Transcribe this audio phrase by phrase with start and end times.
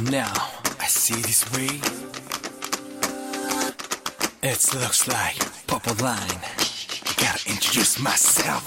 [0.00, 0.32] Now
[0.80, 1.80] I see this way.
[4.42, 6.40] It looks like purple line.
[7.16, 8.62] Gotta introduce myself.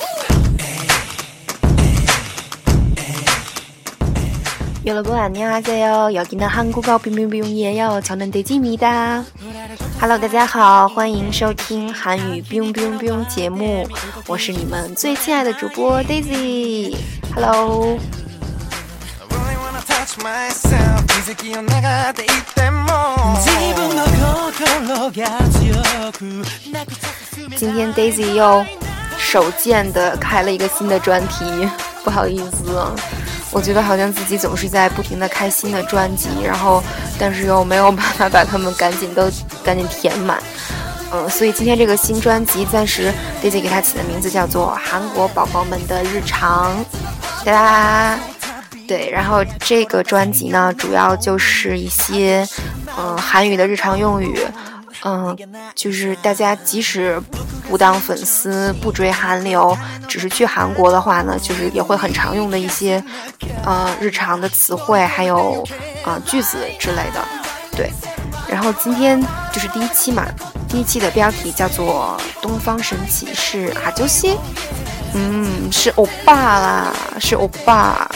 [4.86, 6.14] 여러분 안녕하세요.
[6.14, 8.02] 여기는 한국어 빙빙빙이에요.
[8.04, 9.24] 저는 데지입니다.
[10.00, 13.88] Hello，大家好，欢迎收听韩语 biu biu biu 节目，
[14.26, 18.00] 我是你们最亲爱的主播 Daisy。Hello，
[27.57, 28.63] 今天 daisy 又
[29.17, 31.67] 手贱的开了一个新的专题
[32.03, 32.79] 不好意思。
[33.51, 36.83] 我觉得好像自己总是在不停的开新的专辑然后
[37.19, 39.31] 但是又没有办法把它们赶紧都
[39.65, 40.39] 赶紧填满。
[41.11, 43.11] 嗯所以今天这个新专辑暂时
[43.43, 46.85] daisy 给它起的名字叫做韩国宝宝们的日常。
[47.47, 48.34] 哒哒。
[48.87, 52.47] 对，然后这个专辑呢，主要就是一些
[52.97, 54.39] 嗯、呃韩语的日常用语，
[55.05, 55.37] 嗯、
[55.75, 57.21] 就是大家即使
[57.69, 63.03] 不当粉丝、不追韩流，只是去韩国的话呢，就是也会很常用的一些
[63.65, 65.67] 呃日常的词汇，还有
[66.05, 67.25] 呃句子之类的。
[67.77, 67.91] 对，
[68.49, 69.21] 然后今天
[69.53, 70.25] 就是第一期嘛，
[70.69, 74.33] 第一期的标题叫做《东方神起是阿九西》。
[75.15, 78.09] 嗯，是欧巴啦，是欧巴。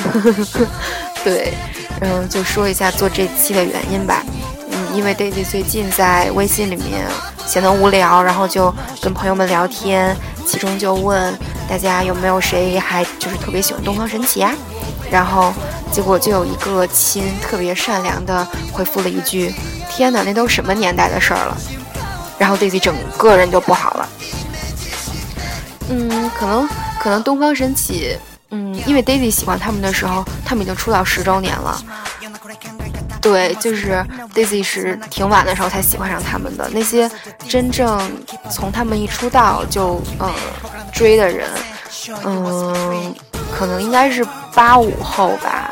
[1.25, 1.55] 对，
[2.01, 4.23] 嗯，就说一下做这期的原因吧。
[4.71, 7.07] 嗯，因为 Daisy 最近在微信里面
[7.47, 11.33] 闲得无聊，然后就跟朋友们聊天，其中就问
[11.69, 14.53] 大家有没有谁还就是特别喜欢东方神起呀？
[15.11, 15.53] 然后
[15.91, 19.55] 结果就有一个亲特别善良的回复了一句
[19.89, 21.57] ：“天哪，那都什么年代的事儿了？”
[22.39, 24.09] 然后 Daisy 整个人就不好了。
[25.91, 26.69] 嗯，可能
[27.01, 28.17] 可能东方神起，
[28.51, 31.83] 嗯，因为 Daisy 喜欢他们的时候，他们已经出道十周年了。
[33.21, 36.69] 对，就是 Daisy 是挺晚的时候才喜欢上他们的。
[36.73, 37.11] 那些
[37.49, 38.01] 真正
[38.51, 40.33] 从他们一出道就呃
[40.93, 41.49] 追的人，
[42.25, 43.15] 嗯，
[43.53, 44.25] 可能应该是
[44.55, 45.71] 八五后吧。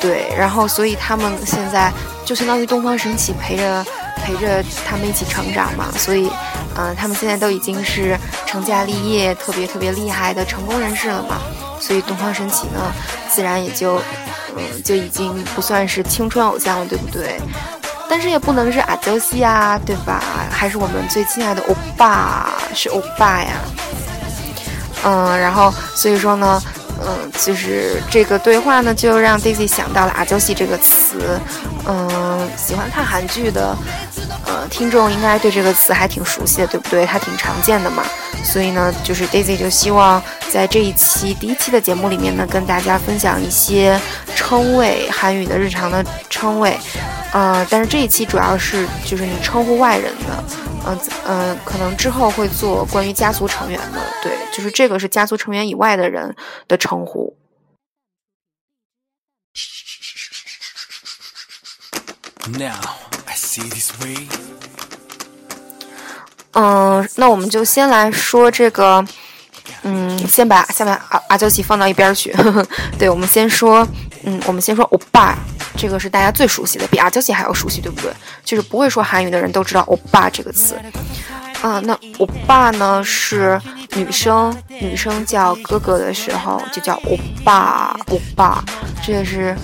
[0.00, 1.92] 对，然后所以他们现在
[2.24, 3.84] 就相当于东方神起陪着
[4.16, 6.30] 陪着他们一起成长嘛，所以，
[6.78, 8.16] 嗯、他们现在都已经是
[8.46, 11.38] 成家立业、特别特别厉害的成功人士了嘛，
[11.80, 12.80] 所以东方神起呢，
[13.28, 13.96] 自然也就，
[14.56, 17.40] 嗯，就已经不算是青春偶像了，对不对？
[18.08, 20.22] 但是也不能是阿娇西啊，对吧？
[20.50, 23.52] 还是我们最亲爱的欧巴，是欧巴呀。
[25.04, 26.62] 嗯，然后所以说呢，
[27.04, 31.38] 嗯，就是这个对话呢，就让 Daisy 想到了阿娇西这个词。
[31.86, 33.76] 嗯，喜欢看韩剧的，
[34.48, 37.04] 呃，听众应该对这个词还挺熟悉的，对不对？
[37.04, 38.02] 它挺常见的嘛。
[38.42, 44.00] 所以呢，就是 Daisy 就希望在这一期第一期的节目里面呢，跟大家分享一些
[44.34, 46.78] 称谓，韩语的日常的称谓。
[47.32, 50.44] 呃，但是这一期主要是就是你称呼外人的，
[50.86, 56.34] 嗯、嗯、可能之后会做关于家族成员的，对，就是这个是家族成员以外的人
[56.66, 57.36] 的称呼。
[62.46, 63.07] Now
[66.52, 69.04] 嗯，那我们就先来说这个，
[69.82, 72.34] 嗯，先把先把阿阿九喜放到一边去。
[72.98, 73.86] 对，我们先说，
[74.24, 75.38] 嗯，我们先说欧巴，
[75.76, 78.12] 这个是大家最熟悉的，比阿九喜还要熟悉，对不对？
[78.44, 80.76] 就是不会说韩语的人都知道欧巴这个词。
[81.62, 83.60] 啊，那欧巴呢是
[83.94, 88.64] 女生，女生叫哥哥的时候就叫欧巴，欧巴，
[89.04, 89.56] 这也是，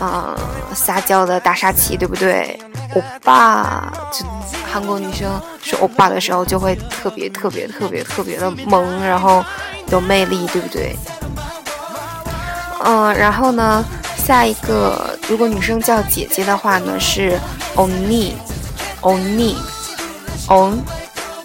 [0.00, 0.36] 呃，
[0.74, 2.58] 撒娇的大杀器，对不对？
[2.94, 4.24] 欧巴，就
[4.66, 9.44] 韩国女生说欧巴的时候就会特别特别特别特别的萌，然后
[9.90, 10.96] 有魅力，对不对？
[12.82, 13.84] 嗯，然后呢，
[14.16, 17.38] 下一个如果女生叫姐姐的话呢是
[17.74, 18.34] 欧尼，
[19.02, 19.56] 欧尼，
[20.48, 20.72] 欧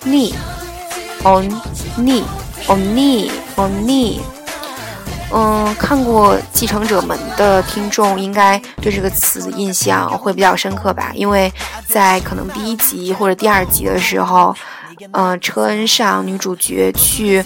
[0.03, 0.34] 尼，
[1.23, 1.41] 欧
[1.97, 2.23] 尼，
[2.67, 4.22] 欧尼，欧尼。
[5.31, 11.11] 嗯，看过《继承者们》的听众应该对这个词印象会比较深刻吧？
[11.14, 11.52] 因为
[11.88, 14.55] 在可能第一集或者第二集的时候，
[15.11, 17.44] 嗯、车恩尚女主角去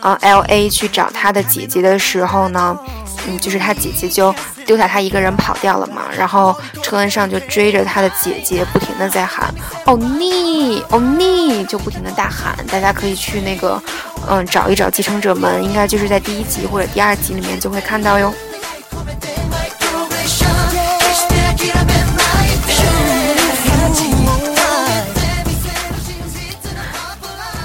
[0.00, 2.78] 呃 L A 去找她的姐姐的时候呢，
[3.26, 4.32] 嗯，就是她姐姐就
[4.64, 9.52] 丢下她一个人跑掉了嘛，然后车恩尚就追着她的姐姐，不停的在喊
[9.86, 12.54] “欧尼，欧尼”，就不停的大喊。
[12.68, 13.82] 大家可以去那个
[14.28, 18.32] 嗯找一找《继承者们》，应该就是在第一集或者第二集里面就会看到哟。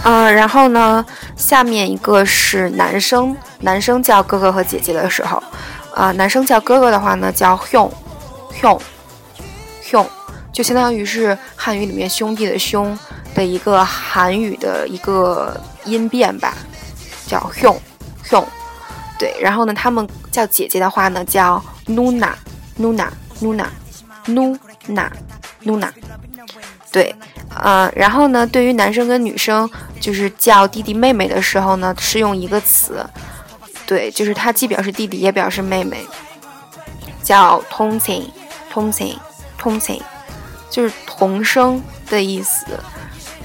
[0.03, 1.05] 嗯，然后呢，
[1.35, 5.43] 下面一个是男生，男生叫哥哥和姐姐的时候，
[5.93, 8.79] 啊、男生叫哥哥的话呢叫 hyung，hyung，
[9.81, 10.09] 兄，
[10.53, 12.97] 就相当于是汉语里面兄弟的兄
[13.37, 15.55] 的一个韩语的一个
[15.85, 16.55] 音变吧，
[17.27, 17.79] 叫兄
[18.23, 18.43] 兄。
[19.19, 22.31] 对，然后呢，他们叫姐姐的话呢，叫 nuna
[22.79, 23.07] nuna
[23.39, 23.67] nuna
[24.25, 25.09] nuna
[25.63, 25.89] nuna。
[26.91, 27.15] 对，
[27.55, 29.69] 呃，然后呢，对于男生跟女生，
[29.99, 33.05] 就是叫弟弟妹妹的时候呢，是用一个词，
[33.85, 36.03] 对，就是它既表示弟弟，也表示妹妹，
[37.21, 38.31] 叫同情，
[38.71, 39.15] 同情，
[39.59, 40.01] 同情，
[40.71, 42.65] 就是同声的意思。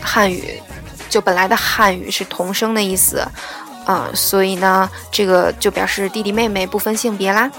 [0.03, 0.61] 汉语
[1.09, 3.27] 就本来的汉语是同声的意思，
[3.87, 7.51] 啊，所以呢，这个就表示弟弟妹妹不分性别啦。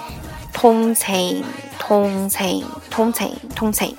[0.52, 1.44] 同情，
[1.80, 3.96] 同情，同情，同情。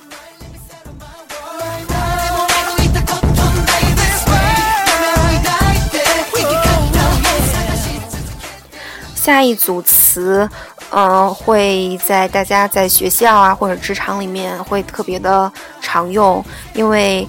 [9.15, 10.49] 下一组词，
[10.91, 15.51] 嗯，会在大家在学校啊或者职场里面会特别的
[15.81, 16.45] 常用，
[16.75, 17.27] 因为，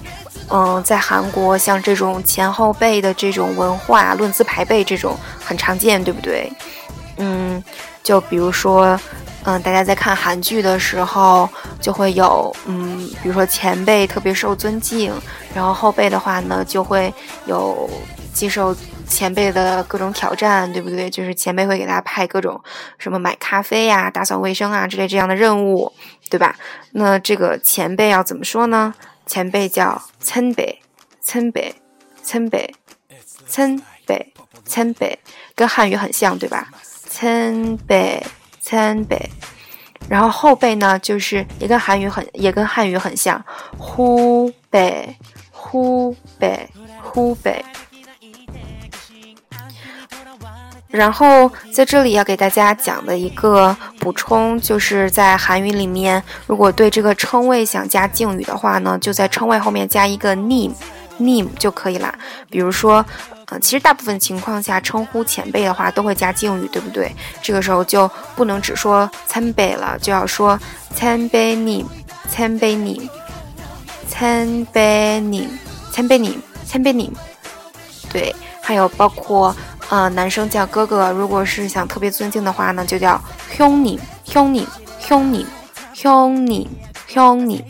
[0.48, 6.52] 嗯，在韩国像这种前后辈的这种文化，论资排辈这种很常见，对不对？
[7.18, 7.62] 嗯，
[8.02, 8.98] 就比如说，
[9.44, 11.48] 嗯，大家在看韩剧的时候，
[11.80, 15.12] 就会有，嗯，比如说前辈特别受尊敬，
[15.54, 17.12] 然后后辈的话呢，就会
[17.46, 17.88] 有
[18.32, 18.74] 接受。
[19.08, 21.08] 前辈的各种挑战，对不对？
[21.08, 22.60] 就是前辈会给他派各种
[22.98, 25.92] 什么买咖啡呀、打扫卫生啊之类这样的任务，
[26.28, 26.56] 对吧？
[26.90, 28.92] 那这个前辈要怎么说呢？
[29.26, 30.80] 前辈叫参北，
[31.20, 31.74] 参北，
[32.22, 32.72] 参北，
[33.46, 33.76] 参
[34.06, 34.32] 北，
[34.64, 35.18] 参北，
[35.54, 36.70] 跟汉语很像，对吧？
[36.82, 38.24] 参北，
[38.60, 39.28] 参北。
[40.08, 43.44] 然后后辈呢，就是也跟韩语很，也跟汉语很像，
[43.76, 45.16] 湖北”，
[45.50, 46.68] 湖北，
[47.02, 47.64] 湖北。
[50.96, 62.14] 然后在这里要给大家讲的一个补充，就是在韩语里面，如果对这个称谓想加敬语的话呢，就在称谓后面加一个 name，name 就可以啦。
[62.48, 63.04] 比如说，
[63.48, 67.14] 呃，其实大部分情况下称呼前辈的话都会加敬语，对不对？
[67.42, 70.58] 这个时候就不能只说参辈了，就要说
[70.94, 71.86] 参辈 name，
[72.30, 73.06] 参辈 name，
[74.08, 75.50] 参辈 name，
[75.92, 77.12] 参辈 name，参辈 name。
[78.10, 79.54] 对，还有包括。
[79.88, 84.66] 呃，男生叫哥哥，如果是想特别尊敬的话呢，就叫兄你，兄你，
[84.98, 85.46] 兄你，
[85.94, 86.68] 兄你，
[87.06, 87.64] 兄你。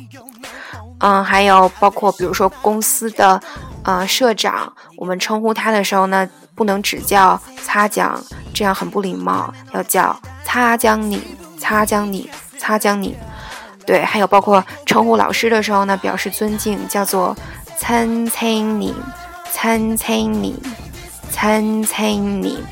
[1.00, 3.38] 嗯，还有包括比如说公司的
[3.82, 8.18] 呃社长，我们称呼他的时候呢，不能只叫擦奖，
[8.54, 11.22] 这样很不礼貌，要叫擦奖你，
[11.58, 13.14] 擦奖你，擦奖你。
[13.84, 17.36] 对，还有包括称呼老师的时候呢，表示尊敬，叫做
[17.78, 18.94] 参参你，
[19.52, 20.58] 参参你。
[21.30, 22.06] 参参
[22.42, 22.64] 你。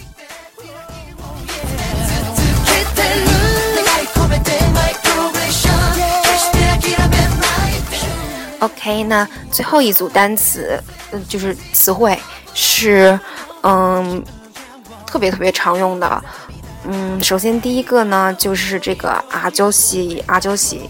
[8.60, 12.18] OK，那最后一组单词，嗯，就是词汇
[12.54, 13.18] 是，
[13.62, 14.24] 嗯，
[15.06, 16.24] 特别特别常用的。
[16.84, 20.88] 嗯，首先第一个呢，就是这个阿娇西，阿娇西，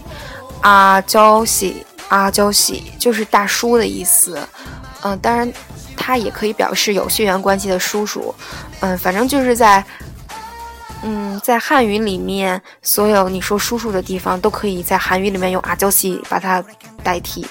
[0.61, 4.39] 阿娇西，阿娇西，就是大叔的意思。
[5.05, 5.53] 嗯，当然。
[5.97, 8.35] 它也可以表示有血缘关系的叔叔，
[8.81, 9.83] 嗯，反正就是在，
[11.01, 16.63] 嗯，在汉语里面，所有你说叔叔的地方，都可以在韩语里面用阿娇西把它
[17.01, 17.47] 代替。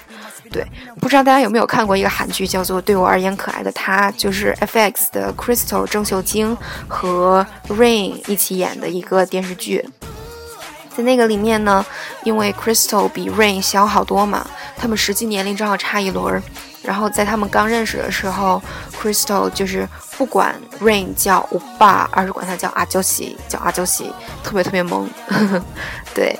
[0.52, 0.64] 对，
[1.00, 6.56] 不知道大家有没有看过一个韩剧，叫做《对我而言可爱的他》，就是 FX 的 Crystal 郑秀晶
[6.87, 9.84] 和 Rain 一起演的一个电视剧。
[10.96, 11.84] 在那个里面呢，
[12.23, 14.46] 因为 Crystal 比 Rain 小好多嘛，
[14.76, 16.42] 他们实际年龄正好差一轮儿。
[16.85, 18.62] 然后在他们刚认识的时候
[19.00, 19.88] ，Crystal 就是
[20.19, 24.12] 不管 Rain 叫欧巴，而是管他叫阿娇西，叫阿娇西，
[24.43, 25.09] 特别特别萌。
[26.14, 26.38] 对，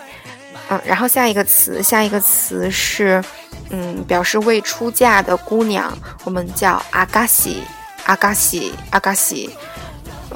[0.69, 3.25] 嗯，然后下一个词，下一个词是，
[3.71, 7.63] 嗯，表示未出嫁的姑娘，我们叫阿嘎西，
[8.05, 9.49] 阿嘎西，阿嘎西。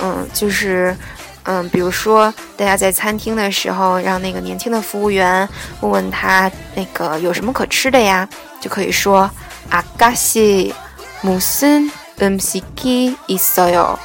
[0.01, 0.97] 嗯，就是，
[1.43, 5.47] 嗯，比如说大家在餐厅的时候，让那个年轻的服务员
[5.81, 8.27] 问问他那个有什么可吃的呀，
[8.59, 9.31] 就可以说。
[9.70, 10.74] 阿嘎西，
[11.22, 13.98] 무슨음식이있어 요？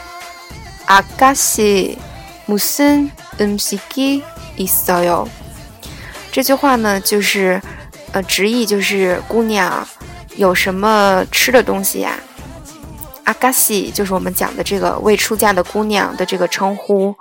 [0.87, 1.99] 阿嘎西，
[2.47, 5.29] 무슨음식이있어 요？
[6.31, 7.61] 这句话呢，就是
[8.13, 9.87] 呃，直译就是姑娘
[10.37, 12.19] 有什么吃的东西呀？
[13.25, 17.15] 阿嘎西就是我们讲的这个未出嫁的姑娘的这个称呼。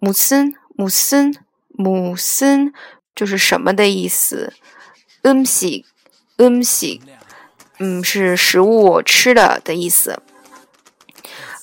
[0.00, 2.72] 무슨무슨무슨
[3.16, 4.52] 就是什么的意思？
[5.24, 7.02] 음식음식
[7.79, 10.19] 嗯，是食物吃的的意思。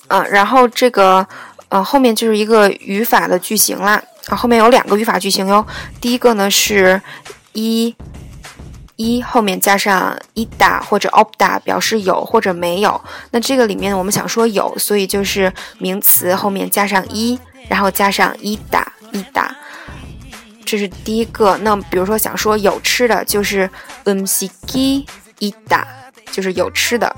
[0.09, 1.27] 嗯，然后这个，
[1.69, 4.03] 呃，后面就是一个语法的句型啦。
[4.27, 5.65] 啊，后面有两个语法句型哟。
[6.01, 7.01] 第一个呢是，
[7.53, 7.95] 一，
[8.97, 13.01] 一后面加上 ita 或者 o p d a 表示有或者没有。
[13.31, 17.39] 那这个里面我们想说有，所以就是名词后面加上一，
[17.69, 19.49] 然后加上 ita，ita。
[20.67, 21.57] 这是第一个。
[21.59, 23.71] 那比如说想说有吃的，就是
[24.05, 25.07] um siki
[25.39, 25.85] ita。
[26.31, 27.15] 就是有吃的。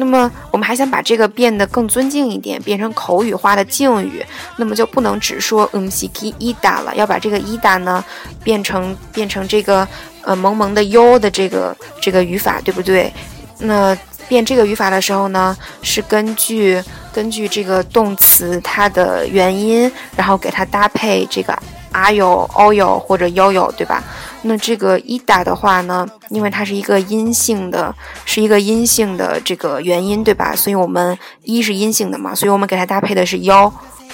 [0.00, 4.24] 那么，我们还想把这个变得更尊敬一点，变成口语化的敬语。
[4.56, 8.04] 那么就不能只说 u m s i k i ida 了，要把这个 ida 呢
[8.44, 9.86] 变成变成这个
[10.22, 13.12] 呃萌萌的 yo 的这个这个语法，对不对？
[13.58, 13.96] 那
[14.28, 16.80] 变这个语法的时候呢，是根据
[17.12, 21.52] 根据这个动词它的原因，然后给它搭配这个
[21.92, 24.04] ayo、oyo 或者 yoyo，对吧？
[24.42, 30.54] 那这个伊达的话呢，因为它是一个阴性的，是一个阴性的这个元音，对吧？
[30.54, 33.72] 所以我们一是阴性的嘛，所以我们给它搭配的是幺，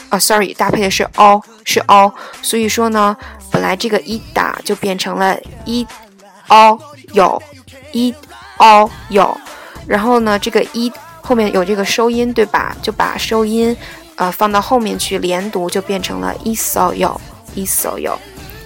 [0.09, 2.13] 啊，sorry，搭配的是 o，，是 o。
[2.41, 3.17] 所以说呢，
[3.51, 5.87] 本来这个伊达就变成了一
[6.49, 6.79] 哦
[7.13, 7.43] 有
[7.93, 8.15] 一
[8.59, 9.37] 哦有，
[9.87, 10.91] 然后呢，这个一
[11.21, 12.75] 后面有这个收音，对吧？
[12.81, 13.77] 就把收音
[14.17, 17.21] 呃放到后面去连读，就变成了一扫有。
[17.57, 18.19] 一所有，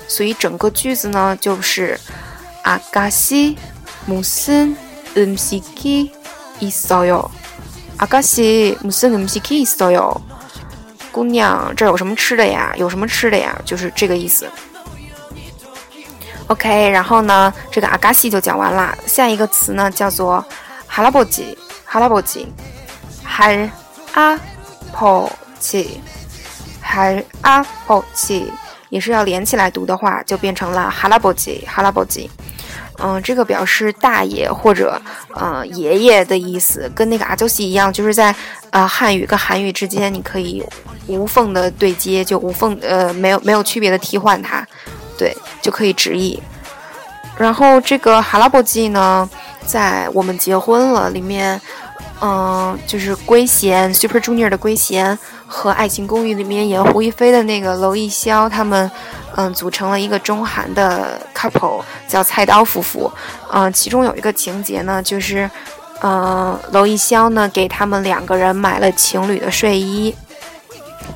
[0.08, 2.00] 所以整个句子呢就是
[2.64, 3.58] 阿嘎西
[4.08, 7.30] 무슨음식이있어 요？
[7.98, 10.22] 阿嘎西무슨음식이있어 요？
[11.12, 12.74] 姑娘，这有什么吃的呀？
[12.76, 13.56] 有什么吃的呀？
[13.66, 14.50] 就是这个意思。
[16.48, 18.98] OK，然后呢，这个阿嘎西就讲完了。
[19.06, 20.44] 下一个词呢叫做
[20.88, 22.52] 哈拉波吉，哈拉波吉，
[23.24, 23.48] 哈
[24.14, 24.38] 阿
[24.92, 26.02] 波吉，
[26.82, 28.52] 哈阿波吉。
[28.89, 32.31] 也是要连起来读的话，就变成了哈拉波吉，哈拉波吉。
[33.01, 35.01] 嗯，这个表示大爷或者
[35.33, 38.35] 呃爷爷的意思，跟那个阿周西一样，就是在
[38.71, 40.65] 呃汉语跟韩语之间，你可以
[41.07, 44.67] 无缝的对接，就无缝呃没有没有区别的替换它，
[45.17, 46.43] 对，就可以直译。
[47.37, 49.31] 然后这个哈拉波吉呢，
[49.65, 51.61] 在我们结婚了里面，
[52.21, 55.17] 嗯，就是圭贤 Super Junior 的圭贤。
[55.51, 58.89] 和《爱情公寓》里面演胡一菲的那个娄艺潇，他们，
[59.35, 63.11] 嗯，组成了一个中韩的 couple，叫菜刀夫妇。
[63.51, 65.51] 嗯，其中有一个情节呢，就是，
[66.03, 70.15] 嗯，娄艺潇呢给他们两个人买了情侣的睡衣，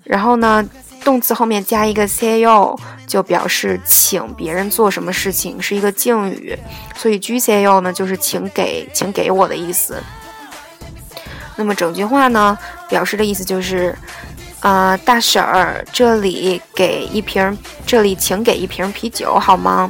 [0.02, 0.69] 然后呢，
[1.05, 6.59] 动词后面加一个 C A O 就表示请别人做什么事情是一个敬语，
[6.97, 10.02] 所以 G C A O 呢就是请给请给我的意思。
[11.55, 13.97] 那么整句话呢表示的意思就是
[14.59, 19.88] 啊，大婶儿这里给一瓶，这里请给一瓶啤酒好吗？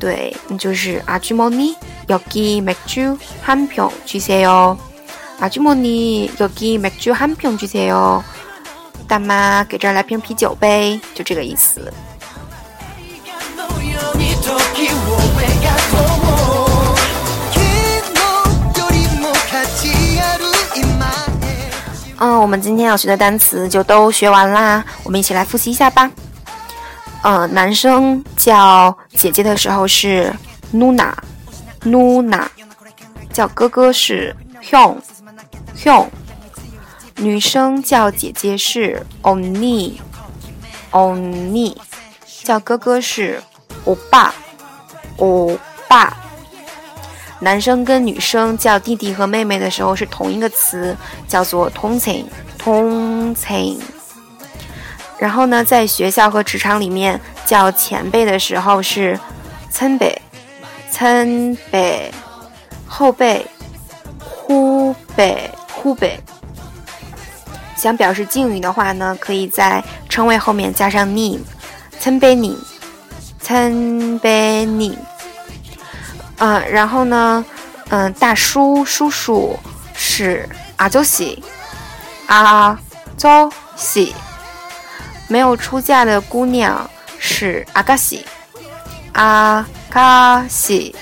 [0.00, 1.76] 对，就是啊，G Moni。
[2.09, 4.77] 여기맥주한병주세 요。
[5.39, 8.23] 阿주머니여기맥주한병주세 요。
[9.07, 11.93] 大妈，给这儿来瓶啤酒呗，就这个意思。
[22.17, 26.09] 嗯，我们今天要学的单词就都学完啦，我们一起来复习一下吧。
[27.23, 30.33] 嗯，男生叫姐姐的时候是
[30.73, 31.11] Nuna
[31.82, 32.46] 누 나，
[33.32, 34.98] 叫哥哥是 hyung
[35.76, 36.08] hyung，
[37.16, 39.94] 女生叫姐姐是 oni
[40.92, 41.76] oni，
[42.44, 43.42] 叫哥哥是
[43.84, 44.34] 欧巴
[45.16, 45.58] 欧
[45.88, 46.16] 巴。
[47.42, 50.94] 男生跟女生叫弟弟和妹妹的时候是同一个词，
[51.26, 53.80] 叫做同情同情。
[55.18, 59.18] 然后呢，在学校和职场里面叫前辈的时候是
[59.70, 60.19] 参辈
[60.90, 62.12] 参北，
[62.86, 63.46] 后辈
[64.18, 66.18] 湖北，湖北。
[67.76, 71.40] 想表示敬语的话呢，可以在称谓后面加上 name，
[71.98, 72.58] 参辈你
[73.40, 74.98] 参辈你。
[76.38, 77.44] 嗯，然后呢，
[77.88, 79.58] 嗯，大叔叔叔
[79.94, 81.42] 是阿周喜，
[82.26, 82.78] 阿
[83.16, 84.14] 周喜。
[85.28, 88.26] 没有出嫁的姑娘是阿嘎西，
[89.12, 90.94] 阿卡西。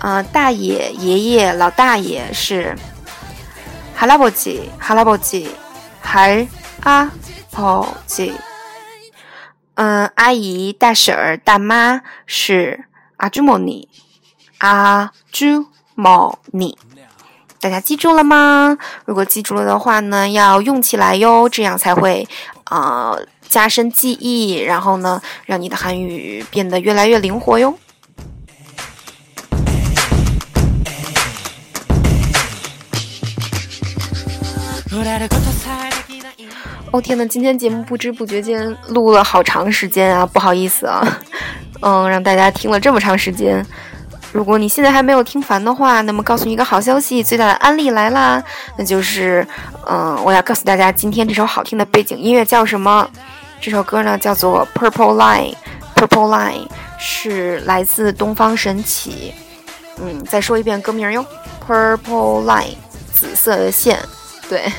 [0.00, 2.76] 嗯，大爷爷爷老大爷是
[3.94, 5.50] 哈拉伯吉，哈拉伯吉，
[6.00, 6.20] 哈
[6.82, 7.10] 阿
[7.50, 8.32] 伯吉。
[9.74, 12.84] 嗯，阿姨大婶儿大妈是。
[13.18, 13.88] 阿朱莫尼，
[14.58, 16.78] 阿朱莫尼，
[17.58, 18.78] 大家记住了吗？
[19.06, 22.28] 如果记住了的话呢，要用起来哟，这样才会
[22.70, 27.78] 呃加深记忆，然后呢，让你的韩语变得越来越灵活哟。
[36.90, 41.20] 哦天呐，今天节目不知不觉间录了好长时间啊，不好意思啊。
[41.80, 43.64] 嗯，让大家听了这么长时间。
[44.32, 48.42] 如果你现在还没有听烦的话，那么告诉你一个好消息，最大的安利来啦！
[48.76, 49.46] 那就是，
[49.86, 53.08] 嗯，我要告诉大家，今天这首好听的背景音乐叫什么？
[53.60, 55.54] 这首歌呢叫做《Purple Line》
[55.94, 59.34] ，Purple Line 是来自东方神起。
[60.00, 61.24] 嗯，再说一遍歌名哟，
[61.66, 62.62] 《Purple Line》，
[63.12, 63.98] 紫色的线。
[64.48, 64.72] 对。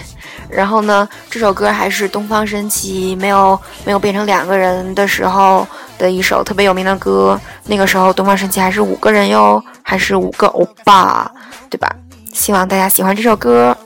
[0.49, 7.39] 然后呢，这首歌还是东方神起没有没有变成两个人的时候的一首特别有名的歌。
[7.65, 11.31] 那个时候东方神起还是五个人哟，还是五个欧巴，
[11.69, 11.87] 对吧？
[12.33, 13.77] 希望大家喜欢这首歌。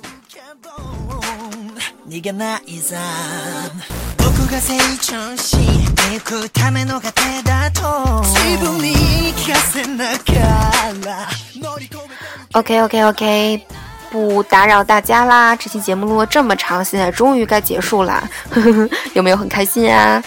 [12.54, 13.66] OK OK OK。
[14.12, 18.24] 不打扰大家啦，这期节目录了这么长，现在终于该结束啦，
[19.16, 20.24] 有没有很开心啊？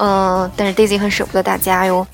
[0.00, 2.06] 嗯，但是 Daisy 很舍不得大家哟。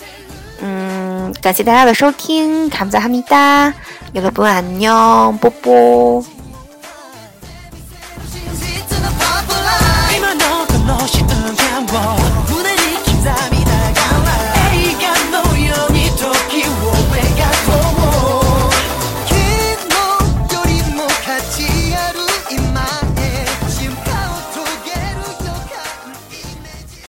[0.60, 3.72] 嗯，感谢大家的收听，卡姆扎哈米达，
[4.12, 6.24] 有了不安妞，波波。
[11.92, 12.31] fall